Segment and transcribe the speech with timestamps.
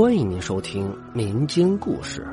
[0.00, 2.26] 欢迎您收听民间故事。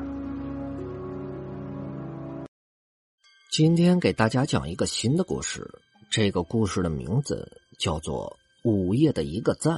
[3.52, 5.70] 今天给大家讲一个新的故事，
[6.08, 8.38] 这个故事的名字叫做
[8.70, 9.76] 《午夜的一个赞》。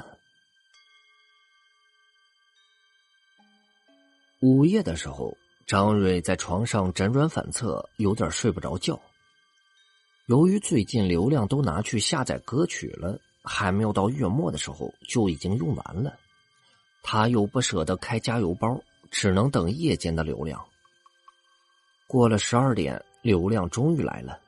[4.38, 5.37] 午夜的时候，
[5.67, 9.03] 张瑞在床上辗转反侧，有点睡不着觉。
[10.27, 16.16] 由于最近流量都拿去下载歌曲了，还没有到月末的时候就已经用完了。
[17.02, 20.64] 他又不舍得开加油包，只能等夜间的流量。
[22.06, 24.38] 过了十二点，流量终于来了。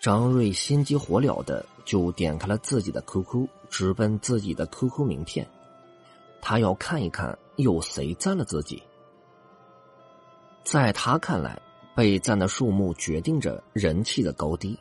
[0.00, 5.46] 张瑞心急火燎的就点开了自己的 QQ，直奔自己的 QQ 名片。
[6.40, 8.82] 他要看一看有谁赞了自己。
[10.62, 11.60] 在他看来，
[11.94, 14.78] 被赞的数目决定着人气的高低。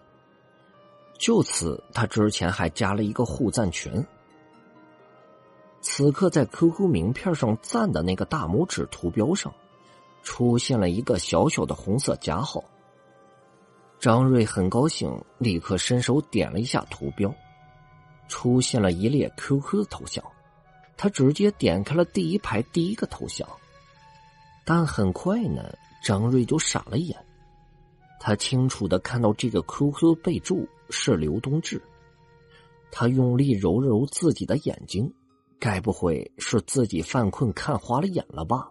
[1.18, 4.06] 就此，他之前还加了一个互赞群。
[5.88, 9.54] 此刻，在 QQ 名片上赞的那个大拇指图标上，
[10.24, 12.64] 出现了一个小小的红色加号。
[14.00, 17.32] 张瑞很高兴，立刻伸手点了一下图标，
[18.28, 20.26] 出现了一列 QQ 头像。
[20.98, 23.48] 他直接点开了第一排第一个头像，
[24.66, 25.72] 但很快呢，
[26.04, 27.16] 张瑞就傻了眼。
[28.20, 31.80] 他清楚的看到这个 QQ 备注是刘东志，
[32.92, 35.14] 他用力揉了揉自己的眼睛。
[35.60, 38.70] 该不会是自己犯困看花了眼了吧？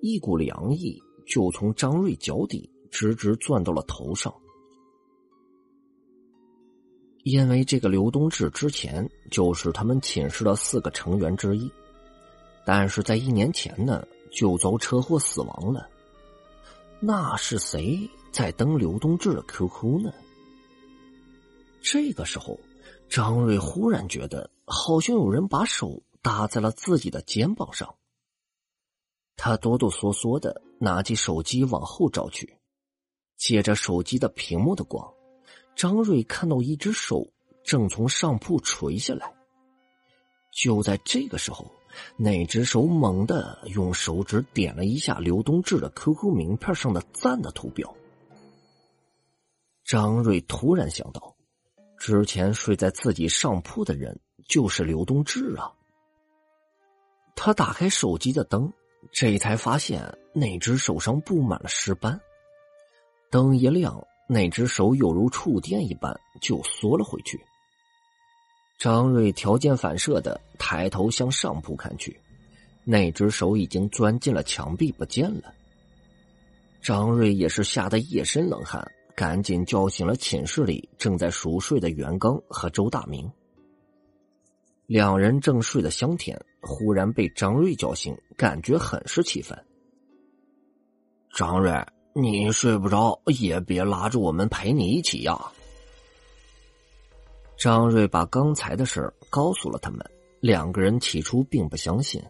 [0.00, 4.32] 一股凉意就从张瑞脚底直直钻到了头上。
[7.22, 11.70] 因为这个刘东志之前就是他们寝室的四个成员之一，
[12.64, 15.86] 但是在一年前呢就遭车祸死亡了。
[16.98, 20.12] 那是谁在登刘东志的 QQ 呢？
[21.82, 22.58] 这个时候。
[23.10, 27.96] 张瑞忽然觉得，好像有人把手搭在了自己的肩膀上。
[29.36, 32.56] 他哆哆嗦嗦的拿起手机往后找去，
[33.36, 35.12] 借着手机的屏幕的光，
[35.74, 37.26] 张瑞看到一只手
[37.64, 39.34] 正从上铺垂下来。
[40.52, 41.70] 就在这个时候，
[42.16, 47.92] 那只手猛地用手指点了一下刘东志的 QQ 名片上的赞的图标。
[49.84, 51.34] 张瑞突然想到。
[52.02, 54.18] 之前睡在自己上铺的人
[54.50, 55.70] 就是刘东志啊！
[57.36, 58.72] 他打开手机的灯，
[59.12, 60.02] 这才发现
[60.34, 62.20] 那只手上布满了尸斑。
[63.30, 67.40] 灯一亮，那只手有如触电一般就缩了回去。
[68.76, 72.18] 张瑞条件反射的抬头向上铺看去，
[72.82, 75.54] 那只手已经钻进了墙壁不见了。
[76.82, 78.84] 张瑞也是吓得一身冷汗。
[79.16, 83.30] 赶紧叫醒了寝室里正在熟睡的袁刚和周大明。
[84.90, 89.56] 两人正睡得香甜，忽然被张瑞叫醒，感觉很是气愤。
[91.32, 91.72] 张瑞，
[92.12, 95.40] 你睡不着也别拉着我们陪你一起呀！
[97.56, 100.04] 张瑞把刚才的事告诉了他们，
[100.40, 102.20] 两个人起初并不相信。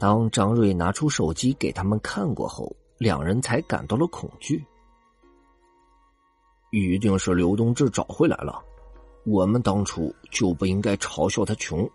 [0.00, 4.64] 当张瑞拿出手机给他们看过后，两人才感到了恐惧。
[6.70, 8.64] 一定是刘东志找回来了，
[9.24, 11.88] 我们当初就不应该嘲笑他穷，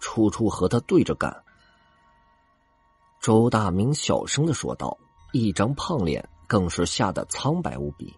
[0.00, 1.44] 处处和他对着干。
[3.20, 4.96] 周大明小声的说道，
[5.32, 8.14] 一张胖脸更是吓得苍白无比。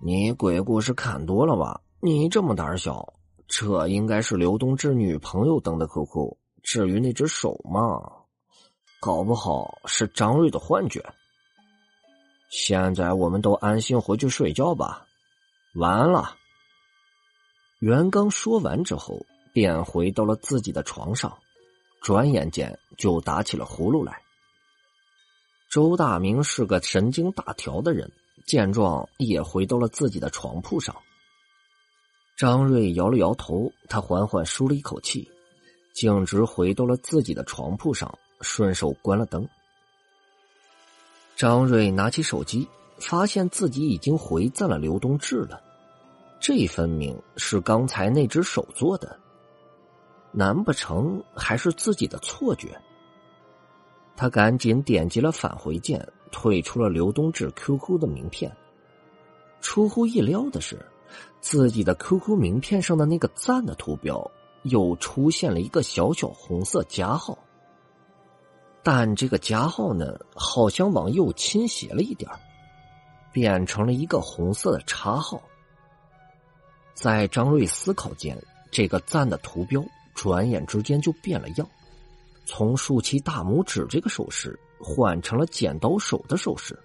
[0.00, 1.80] 你鬼故事看多了吧？
[2.00, 3.14] 你这么胆小，
[3.46, 6.36] 这应该是刘东志女朋友登的 QQ。
[6.62, 8.00] 至于那只手嘛，
[9.00, 11.04] 搞不好是张瑞的幻觉。
[12.50, 15.03] 现在我们都安心回去睡觉吧，
[15.74, 16.36] 完了。
[17.80, 21.36] 袁刚说完之后，便回到了自己的床上，
[22.00, 24.22] 转眼间就打起了呼噜来。
[25.70, 28.10] 周大明是个神经大条的人，
[28.46, 30.94] 见状也回到了自己的床铺上。
[32.36, 35.28] 张瑞摇了摇头，他缓缓舒了一口气，
[35.92, 39.48] 径直回到了自己的床铺上，顺手关了灯。
[41.36, 45.60] 张瑞拿起手机，发现自己已经回赞了刘东志了。
[46.46, 49.18] 这分明是刚才那只手做的，
[50.30, 52.78] 难不成还是自己的错觉？
[54.14, 58.54] 他赶紧点击了返回键，退出了刘东志 QQ 的名片。
[59.62, 60.78] 出乎意料的是，
[61.40, 64.30] 自己的 QQ 名片上的那个赞的图标
[64.64, 67.38] 又出现了一个小小红色加号。
[68.82, 72.30] 但这个加号呢，好像往右倾斜了一点
[73.32, 75.42] 变成了一个红色的叉号。
[76.94, 81.68] 在张瑞思考间，这个赞的图标转眼之间就变了样，
[82.46, 86.78] 从竖起大拇指这个手势换成了剪刀手的手势，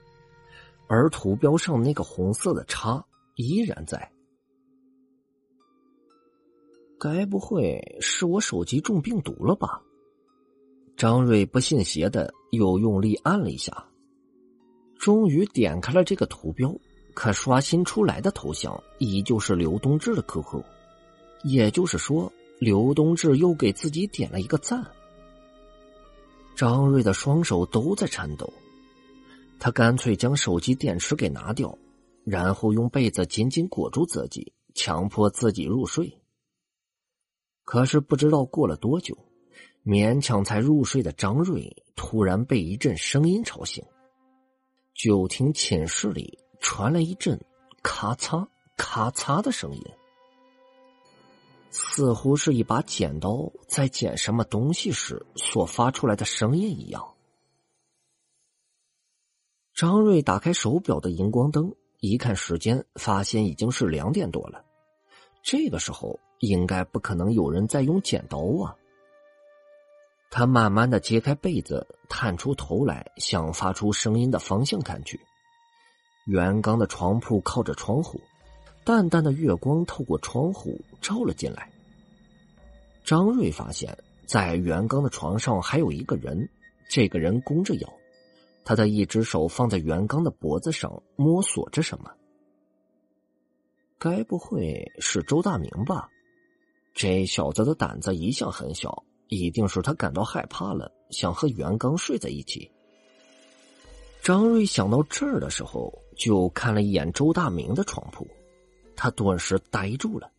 [0.88, 4.12] 而图标上那个红色的叉依然在。
[7.00, 9.82] 该不会是我手机中病毒了吧？
[10.98, 13.86] 张瑞不信邪的又用力按了一下，
[14.98, 16.76] 终于点开了这个图标。
[17.20, 20.64] 可刷新出来的头像依旧是刘东志的 QQ，
[21.44, 24.82] 也就是说，刘东志又给自己点了一个赞。
[26.56, 28.50] 张瑞的双手都在颤抖，
[29.60, 31.78] 他干脆将手机电池给拿掉，
[32.24, 36.22] 然后用被子紧紧裹住自己，强迫自己入睡。
[37.66, 39.18] 可是不知道过了多久，
[39.84, 43.84] 勉强才入睡的张瑞突然被一阵声音吵醒，
[44.94, 46.40] 就听寝室里。
[46.60, 47.40] 传来一阵
[47.82, 48.48] 咔嚓
[48.78, 49.84] 咔嚓的声音，
[51.72, 57.16] 似乎是一把剪刀在剪什么东西时所发出来的声音一样。
[59.74, 64.66] 张瑞打开手表的荧光灯，一看时间，发现已经是两点多了。
[65.42, 68.76] 这个时候应该不可能有人在用剪刀啊。
[70.30, 75.20] 他慢慢的揭开被子，探出头来，向发出声音的方向看去。
[76.26, 78.22] 袁刚的床铺靠着窗户，
[78.84, 81.72] 淡淡的月光透过窗户照了进来。
[83.04, 86.48] 张瑞发现，在袁刚的床上还有一个人，
[86.88, 87.94] 这个人弓着腰，
[88.64, 92.12] 他的一只手放在袁刚的脖子上摸索着什么。
[93.98, 96.08] 该不会是周大明吧？
[96.94, 102.70] 这小子的胆子一向很小，一定是他感到害怕了，想和袁刚睡在一起。
[104.22, 105.92] 张瑞想到这儿的时候。
[106.20, 108.28] 就看了一眼周大明的床铺，
[108.94, 110.30] 他顿时呆住了，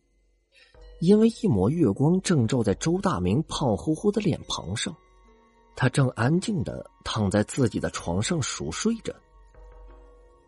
[0.99, 4.95] 因为一抹月光正照在周大明胖乎乎的脸庞上，
[5.75, 9.11] 他正安静的躺在自己的床上熟睡着。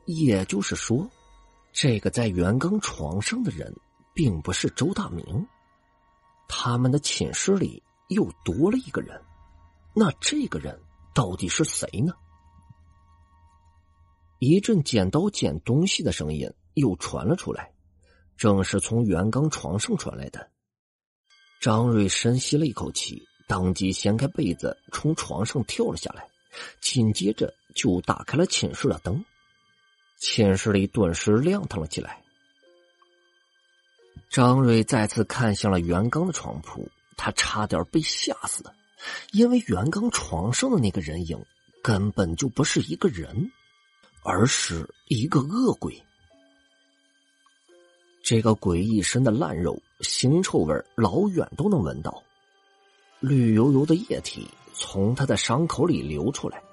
[0.05, 1.09] 也就是说，
[1.71, 3.73] 这个在袁刚床上的人
[4.13, 5.47] 并不是周大明，
[6.47, 9.19] 他们的寝室里又多了一个人，
[9.95, 10.79] 那这个人
[11.15, 12.13] 到底是谁呢？
[14.43, 17.71] 一阵剪刀剪东西的声音又传了出来，
[18.35, 20.49] 正是从袁刚床上传来的。
[21.61, 26.27] 张瑞深吸了一口气，当即掀开被子，从床上跳了下来，
[26.81, 29.23] 紧接着就打开了寝室的灯。
[30.19, 32.21] 寝室里顿时亮堂了起来。
[34.29, 38.63] 张瑞再次看向了袁刚的床铺，他差点被吓死，
[39.31, 41.37] 因为袁刚床上的那个人影
[41.81, 43.51] 根本就不是一个人。
[44.23, 46.01] 而是一个恶鬼。
[48.23, 52.23] 这个鬼一身的烂肉，腥臭味老远都能闻到。
[53.19, 56.63] 绿油油的液体从他的伤口里流出来。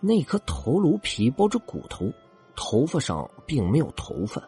[0.00, 2.12] 那颗头颅皮包着骨头，
[2.54, 4.46] 头发上并没有头发，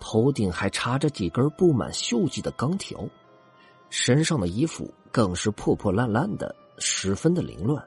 [0.00, 3.08] 头顶还插着几根布满锈迹的钢条，
[3.88, 7.82] 身上的衣服更是破破烂烂的，十分的凌乱。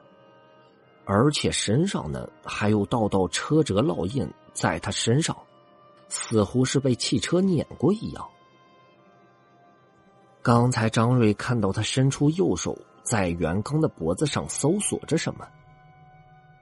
[1.10, 5.34] 而且身上呢还有道道车辙烙印，在他身上，
[6.10, 8.28] 似乎是被汽车碾过一样。
[10.42, 15.48] 刚才张瑞看到他伸出右手在袁刚的脖子上搜索着什么，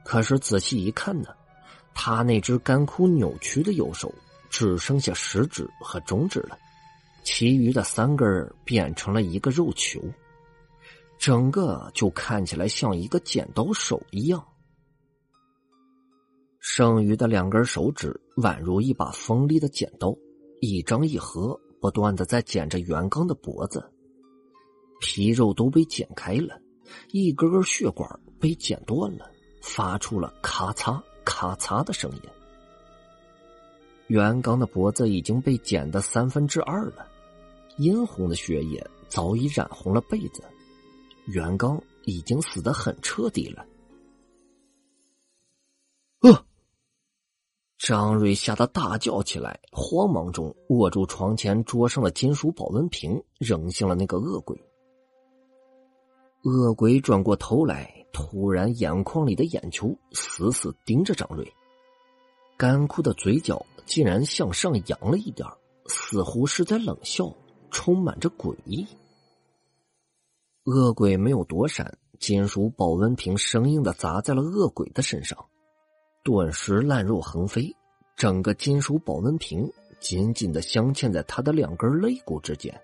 [0.05, 1.31] 可是仔细一看呢，
[1.93, 4.15] 他那只干枯扭曲的右手
[4.49, 6.57] 只剩下食指和中指了，
[7.25, 10.01] 其余的三根变成了一个肉球。
[11.27, 14.47] 整个就看起来像一个剪刀手一样，
[16.61, 20.17] 剩余的两根手指宛如一把锋利的剪刀，
[20.61, 23.85] 一张一合，不断的在剪着袁刚的脖子，
[25.01, 26.61] 皮肉都被剪开了，
[27.11, 29.29] 一根根血管被剪断了，
[29.61, 32.23] 发出了咔嚓咔嚓的声音。
[34.07, 37.05] 袁刚的脖子已经被剪得三分之二了，
[37.79, 40.41] 殷红的血液早已染红了被子。
[41.27, 43.67] 袁刚已经死得很彻底了。
[46.21, 46.45] 呃，
[47.79, 54.57] 张瑞吓得大叫起来，慌忙中握住床前桌上的金属保温瓶，扔向了那个恶鬼。
[56.43, 61.53] 恶鬼转过头来，突然眼眶里的眼球死死盯着张瑞，
[62.57, 65.49] 干枯的嘴角竟然向上扬了一点，
[65.87, 67.33] 似乎是在冷笑，
[67.71, 68.87] 充满着诡异。
[70.67, 75.39] 恶鬼没有躲闪，金属保温瓶生硬的砸在了恶鬼的身上，
[76.25, 77.73] 顿时烂肉横飞，
[78.17, 79.71] 整个金属保温瓶
[80.01, 82.75] 紧紧的镶嵌在他的两根肋骨之间。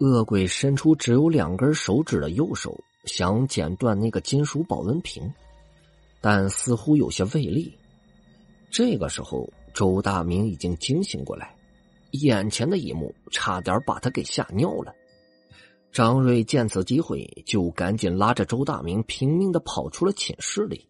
[0.00, 5.32] 恶鬼伸出只有两根手指的右手，想剪断那个金属保温瓶，
[6.20, 7.74] 但似乎有些费力。
[8.70, 11.56] 这个时候，周大明已经惊醒过来，
[12.10, 14.94] 眼前的一幕差点把他给吓尿了。
[15.92, 20.88] 张瑞见此机会，就赶紧拉着周大明拼命的跑出了寝室里，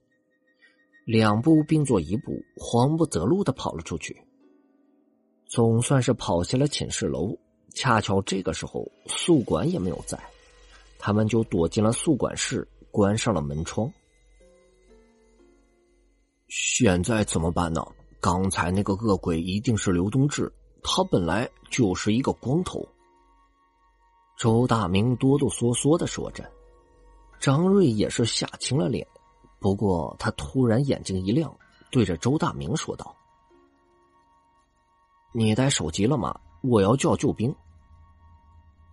[1.05, 4.17] 两步并作一步，慌不择路的跑了出去。
[5.47, 7.37] 总算是跑下了寝室楼，
[7.75, 10.19] 恰巧这个时候宿管也没有在，
[10.99, 13.91] 他们就躲进了宿管室，关上了门窗。
[16.49, 17.83] 现在怎么办呢？
[18.21, 20.53] 刚才那个恶鬼一定是刘东志，
[20.83, 22.87] 他本来就是一个光头。
[24.41, 26.51] 周大明哆哆嗦嗦的说着，
[27.39, 29.07] 张瑞也是吓青了脸。
[29.59, 31.55] 不过他突然眼睛一亮，
[31.91, 33.15] 对着周大明说道
[35.35, 36.41] ：“你带手机了吗？
[36.63, 37.55] 我要叫救兵。”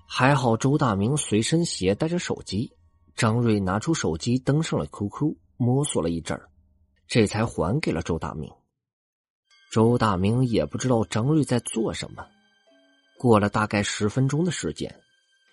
[0.05, 2.69] 还好周大明随身携带着手机，
[3.15, 6.49] 张瑞拿出手机登上了 QQ，摸索了一阵儿。
[7.07, 8.51] 这才还给了周大明。
[9.71, 12.27] 周大明也不知道张瑞在做什么。
[13.17, 14.93] 过了大概十分钟的时间，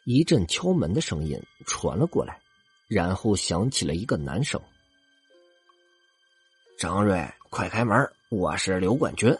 [0.04, 2.38] 一阵敲门的声音传了过来，
[2.88, 4.60] 然后响起了一个男声
[6.78, 9.34] ：“张瑞，快开门，我是刘冠军。”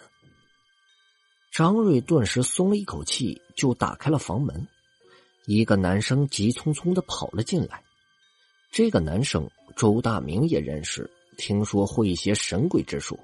[1.52, 4.66] 张瑞顿时松了一口气，就打开了房门。
[5.44, 7.84] 一个男生急匆匆的跑了进来。
[8.70, 11.08] 这个男生周大明也认识。
[11.36, 13.18] 听说会一些神鬼之术，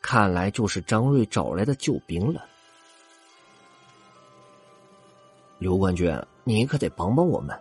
[0.00, 2.46] 看来就是张瑞找来的救兵了。
[5.58, 7.58] 刘冠军，你可得帮帮我们！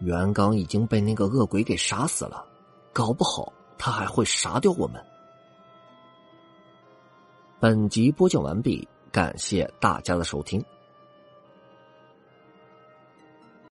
[0.00, 2.44] 袁刚已经被那个恶鬼给杀死了，
[2.92, 5.02] 搞不好他还会杀掉我们。
[7.58, 10.62] 本集播讲完毕，感谢大家的收听。